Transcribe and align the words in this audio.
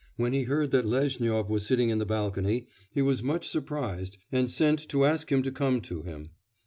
When 0.15 0.33
he 0.33 0.45
heard 0.45 0.71
that 0.71 0.87
Lezhnyov 0.87 1.47
was 1.47 1.63
sitting 1.67 1.91
in 1.91 1.99
the 1.99 2.07
balcony, 2.07 2.65
he 2.89 3.03
was 3.03 3.21
much 3.21 3.47
surprised, 3.47 4.17
and 4.31 4.49
sent 4.49 4.89
to 4.89 5.05
ask 5.05 5.31
him 5.31 5.43
to 5.43 5.51
come 5.51 5.79
to 5.81 6.01
him. 6.01 6.31